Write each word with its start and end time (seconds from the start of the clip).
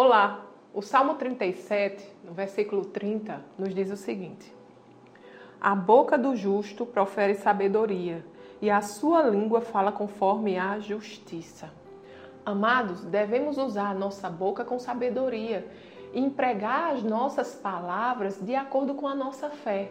Olá! 0.00 0.46
O 0.72 0.80
Salmo 0.80 1.14
37, 1.16 2.08
no 2.22 2.32
versículo 2.32 2.84
30, 2.84 3.42
nos 3.58 3.74
diz 3.74 3.90
o 3.90 3.96
seguinte: 3.96 4.54
A 5.60 5.74
boca 5.74 6.16
do 6.16 6.36
justo 6.36 6.86
profere 6.86 7.34
sabedoria, 7.34 8.24
e 8.62 8.70
a 8.70 8.80
sua 8.80 9.22
língua 9.22 9.60
fala 9.60 9.90
conforme 9.90 10.56
a 10.56 10.78
justiça. 10.78 11.72
Amados, 12.46 13.04
devemos 13.06 13.58
usar 13.58 13.90
a 13.90 13.94
nossa 13.94 14.30
boca 14.30 14.64
com 14.64 14.78
sabedoria 14.78 15.68
e 16.12 16.20
empregar 16.20 16.92
as 16.92 17.02
nossas 17.02 17.56
palavras 17.56 18.40
de 18.40 18.54
acordo 18.54 18.94
com 18.94 19.08
a 19.08 19.16
nossa 19.16 19.50
fé. 19.50 19.90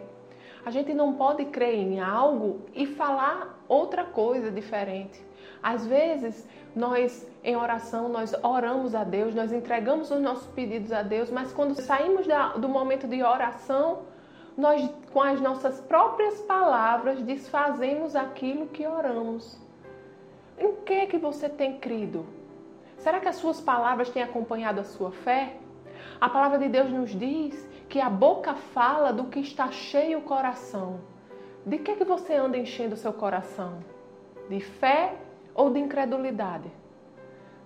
A 0.64 0.70
gente 0.70 0.92
não 0.92 1.14
pode 1.14 1.44
crer 1.46 1.74
em 1.74 2.00
algo 2.00 2.62
e 2.74 2.86
falar 2.86 3.62
outra 3.68 4.04
coisa 4.04 4.50
diferente. 4.50 5.26
Às 5.62 5.86
vezes, 5.86 6.46
nós 6.74 7.26
em 7.42 7.56
oração, 7.56 8.08
nós 8.08 8.34
oramos 8.42 8.94
a 8.94 9.04
Deus, 9.04 9.34
nós 9.34 9.52
entregamos 9.52 10.10
os 10.10 10.20
nossos 10.20 10.46
pedidos 10.48 10.92
a 10.92 11.02
Deus, 11.02 11.30
mas 11.30 11.52
quando 11.52 11.74
saímos 11.74 12.26
da, 12.26 12.48
do 12.48 12.68
momento 12.68 13.06
de 13.06 13.22
oração, 13.22 14.00
nós 14.56 14.90
com 15.12 15.22
as 15.22 15.40
nossas 15.40 15.80
próprias 15.80 16.40
palavras 16.42 17.22
desfazemos 17.22 18.16
aquilo 18.16 18.66
que 18.66 18.86
oramos. 18.86 19.56
Em 20.58 20.74
que 20.84 20.92
é 20.92 21.06
que 21.06 21.16
você 21.16 21.48
tem 21.48 21.78
crido? 21.78 22.26
Será 22.98 23.20
que 23.20 23.28
as 23.28 23.36
suas 23.36 23.60
palavras 23.60 24.10
têm 24.10 24.22
acompanhado 24.22 24.80
a 24.80 24.84
sua 24.84 25.12
fé? 25.12 25.56
A 26.20 26.28
palavra 26.28 26.58
de 26.58 26.68
Deus 26.68 26.90
nos 26.90 27.10
diz 27.10 27.68
que 27.88 28.00
a 28.00 28.10
boca 28.10 28.54
fala 28.54 29.12
do 29.12 29.24
que 29.24 29.38
está 29.38 29.70
cheio 29.70 30.18
o 30.18 30.22
coração. 30.22 31.00
De 31.64 31.78
que 31.78 31.92
é 31.92 31.96
que 31.96 32.04
você 32.04 32.34
anda 32.34 32.58
enchendo 32.58 32.94
o 32.94 32.98
seu 32.98 33.12
coração? 33.12 33.78
De 34.48 34.60
fé 34.60 35.14
ou 35.54 35.70
de 35.70 35.78
incredulidade? 35.78 36.70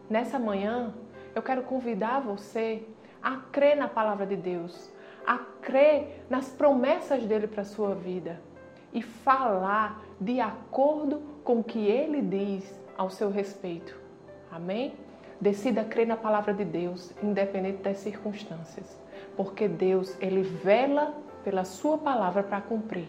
Nessa 0.09 0.39
manhã, 0.39 0.93
eu 1.35 1.41
quero 1.41 1.63
convidar 1.63 2.21
você 2.21 2.87
a 3.23 3.37
crer 3.37 3.75
na 3.77 3.89
palavra 3.89 4.27
de 4.27 4.37
Deus, 4.37 4.93
a 5.27 5.39
crer 5.39 6.27
nas 6.29 6.51
promessas 6.51 7.25
dele 7.25 7.47
para 7.47 7.63
a 7.63 7.65
sua 7.65 7.95
vida 7.95 8.39
e 8.93 9.01
falar 9.01 10.03
de 10.21 10.41
acordo 10.41 11.23
com 11.43 11.61
o 11.61 11.65
que 11.65 11.79
ele 11.87 12.21
diz 12.21 12.79
ao 12.99 13.09
seu 13.09 13.31
respeito. 13.31 13.99
Amém? 14.51 14.95
Decida 15.43 15.83
crer 15.83 16.07
na 16.07 16.17
palavra 16.17 16.55
de 16.55 16.65
Deus, 16.65 17.13
independente 17.21 17.83
das 17.83 17.97
circunstâncias, 17.97 18.97
porque 19.37 19.67
Deus, 19.67 20.17
ele 20.21 20.41
vela 20.41 21.17
pela 21.43 21.65
sua 21.65 21.99
palavra 21.99 22.45
para 22.45 22.61
cumprir. 22.61 23.09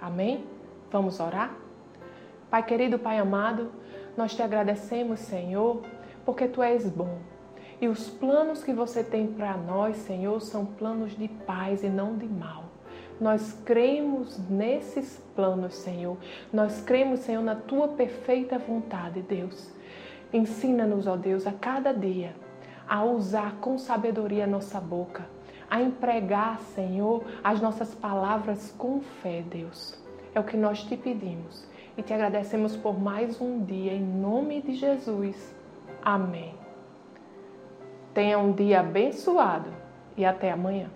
Amém? 0.00 0.46
Vamos 0.90 1.20
orar? 1.20 1.54
Pai 2.50 2.62
querido, 2.62 2.98
Pai 2.98 3.18
amado, 3.18 3.70
nós 4.16 4.34
te 4.34 4.42
agradecemos, 4.42 5.20
Senhor, 5.20 5.82
porque 6.24 6.48
tu 6.48 6.62
és 6.62 6.88
bom. 6.88 7.18
E 7.78 7.88
os 7.88 8.08
planos 8.08 8.64
que 8.64 8.72
você 8.72 9.04
tem 9.04 9.26
para 9.26 9.54
nós, 9.58 9.98
Senhor, 9.98 10.40
são 10.40 10.64
planos 10.64 11.14
de 11.14 11.28
paz 11.28 11.84
e 11.84 11.90
não 11.90 12.16
de 12.16 12.26
mal. 12.26 12.64
Nós 13.20 13.52
cremos 13.66 14.38
nesses 14.48 15.22
planos, 15.36 15.74
Senhor. 15.74 16.16
Nós 16.50 16.80
cremos, 16.80 17.20
Senhor, 17.20 17.42
na 17.42 17.54
tua 17.54 17.88
perfeita 17.88 18.58
vontade, 18.58 19.20
Deus. 19.20 19.78
Ensina-nos, 20.32 21.06
ó 21.06 21.16
Deus, 21.16 21.46
a 21.46 21.52
cada 21.52 21.92
dia 21.92 22.34
a 22.88 23.04
usar 23.04 23.56
com 23.60 23.78
sabedoria 23.78 24.48
nossa 24.48 24.80
boca, 24.80 25.24
a 25.70 25.80
empregar, 25.80 26.58
Senhor, 26.74 27.24
as 27.42 27.60
nossas 27.60 27.94
palavras 27.94 28.74
com 28.76 29.00
fé, 29.00 29.42
Deus. 29.48 29.96
É 30.34 30.40
o 30.40 30.44
que 30.44 30.56
nós 30.56 30.82
te 30.82 30.96
pedimos 30.96 31.64
e 31.96 32.02
te 32.02 32.12
agradecemos 32.12 32.76
por 32.76 32.98
mais 32.98 33.40
um 33.40 33.64
dia, 33.64 33.92
em 33.92 34.02
nome 34.02 34.60
de 34.60 34.74
Jesus. 34.74 35.54
Amém. 36.02 36.54
Tenha 38.12 38.38
um 38.38 38.52
dia 38.52 38.80
abençoado 38.80 39.70
e 40.16 40.24
até 40.24 40.50
amanhã. 40.50 40.90